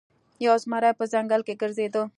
[0.45, 2.01] یو زمری په ځنګل کې ګرځیده.